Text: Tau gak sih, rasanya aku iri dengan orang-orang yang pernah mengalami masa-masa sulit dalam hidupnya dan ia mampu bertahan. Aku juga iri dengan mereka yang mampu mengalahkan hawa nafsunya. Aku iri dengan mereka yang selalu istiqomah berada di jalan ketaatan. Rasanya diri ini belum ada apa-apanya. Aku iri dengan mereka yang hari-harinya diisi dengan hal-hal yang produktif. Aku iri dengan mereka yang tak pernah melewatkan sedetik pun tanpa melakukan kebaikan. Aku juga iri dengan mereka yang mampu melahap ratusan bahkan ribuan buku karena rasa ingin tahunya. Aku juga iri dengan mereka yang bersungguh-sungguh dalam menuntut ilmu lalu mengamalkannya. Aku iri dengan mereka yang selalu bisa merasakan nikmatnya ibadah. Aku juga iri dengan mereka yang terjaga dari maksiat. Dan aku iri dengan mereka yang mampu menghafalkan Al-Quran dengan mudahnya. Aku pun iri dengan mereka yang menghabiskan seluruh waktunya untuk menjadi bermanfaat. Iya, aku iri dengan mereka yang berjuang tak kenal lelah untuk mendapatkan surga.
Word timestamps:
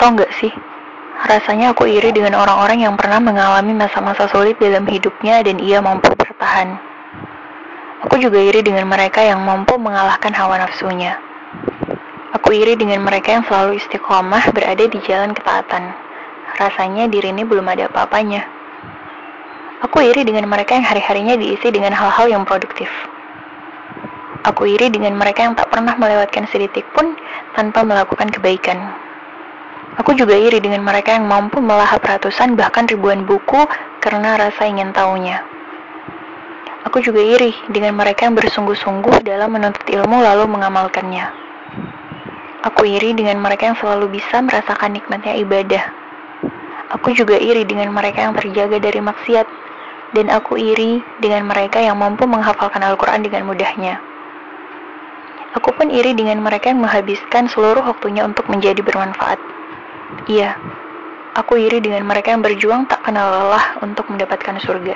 Tau 0.00 0.16
gak 0.16 0.32
sih, 0.40 0.48
rasanya 1.28 1.76
aku 1.76 1.84
iri 1.84 2.08
dengan 2.08 2.40
orang-orang 2.40 2.88
yang 2.88 2.96
pernah 2.96 3.20
mengalami 3.20 3.76
masa-masa 3.76 4.24
sulit 4.32 4.56
dalam 4.56 4.88
hidupnya 4.88 5.44
dan 5.44 5.60
ia 5.60 5.84
mampu 5.84 6.08
bertahan. 6.16 6.80
Aku 8.08 8.16
juga 8.16 8.40
iri 8.40 8.64
dengan 8.64 8.88
mereka 8.88 9.20
yang 9.20 9.44
mampu 9.44 9.76
mengalahkan 9.76 10.32
hawa 10.32 10.56
nafsunya. 10.56 11.20
Aku 12.32 12.48
iri 12.56 12.80
dengan 12.80 13.04
mereka 13.04 13.36
yang 13.36 13.44
selalu 13.44 13.76
istiqomah 13.76 14.48
berada 14.56 14.88
di 14.88 14.98
jalan 15.04 15.36
ketaatan. 15.36 15.92
Rasanya 16.56 17.04
diri 17.12 17.36
ini 17.36 17.44
belum 17.44 17.68
ada 17.68 17.92
apa-apanya. 17.92 18.40
Aku 19.84 20.00
iri 20.00 20.24
dengan 20.24 20.48
mereka 20.48 20.80
yang 20.80 20.88
hari-harinya 20.88 21.36
diisi 21.36 21.68
dengan 21.68 21.92
hal-hal 21.92 22.24
yang 22.32 22.48
produktif. 22.48 22.88
Aku 24.48 24.64
iri 24.64 24.88
dengan 24.88 25.12
mereka 25.20 25.44
yang 25.44 25.52
tak 25.52 25.68
pernah 25.68 25.92
melewatkan 26.00 26.48
sedetik 26.48 26.88
pun 26.96 27.20
tanpa 27.52 27.84
melakukan 27.84 28.32
kebaikan. 28.32 29.09
Aku 29.98 30.14
juga 30.14 30.38
iri 30.38 30.62
dengan 30.62 30.86
mereka 30.86 31.18
yang 31.18 31.26
mampu 31.26 31.58
melahap 31.58 32.06
ratusan 32.06 32.54
bahkan 32.54 32.86
ribuan 32.86 33.26
buku 33.26 33.66
karena 33.98 34.38
rasa 34.38 34.70
ingin 34.70 34.94
tahunya. 34.94 35.42
Aku 36.86 37.02
juga 37.02 37.18
iri 37.18 37.50
dengan 37.66 37.98
mereka 37.98 38.30
yang 38.30 38.38
bersungguh-sungguh 38.38 39.26
dalam 39.26 39.50
menuntut 39.50 39.84
ilmu 39.90 40.22
lalu 40.22 40.46
mengamalkannya. 40.46 41.26
Aku 42.60 42.84
iri 42.86 43.16
dengan 43.16 43.40
mereka 43.40 43.72
yang 43.72 43.78
selalu 43.80 44.20
bisa 44.20 44.38
merasakan 44.44 44.94
nikmatnya 44.94 45.32
ibadah. 45.40 45.84
Aku 46.94 47.12
juga 47.16 47.40
iri 47.40 47.64
dengan 47.64 47.90
mereka 47.90 48.26
yang 48.28 48.34
terjaga 48.36 48.76
dari 48.78 49.00
maksiat. 49.00 49.48
Dan 50.10 50.26
aku 50.26 50.58
iri 50.58 50.98
dengan 51.22 51.46
mereka 51.46 51.78
yang 51.78 51.94
mampu 51.94 52.26
menghafalkan 52.26 52.82
Al-Quran 52.82 53.22
dengan 53.22 53.46
mudahnya. 53.46 54.02
Aku 55.54 55.70
pun 55.70 55.86
iri 55.86 56.18
dengan 56.18 56.42
mereka 56.42 56.74
yang 56.74 56.82
menghabiskan 56.82 57.46
seluruh 57.46 57.86
waktunya 57.86 58.26
untuk 58.26 58.50
menjadi 58.50 58.82
bermanfaat. 58.82 59.38
Iya, 60.26 60.58
aku 61.34 61.52
iri 61.58 61.78
dengan 61.78 62.02
mereka 62.06 62.34
yang 62.34 62.42
berjuang 62.42 62.86
tak 62.90 63.00
kenal 63.06 63.30
lelah 63.30 63.78
untuk 63.82 64.10
mendapatkan 64.10 64.58
surga. 64.58 64.94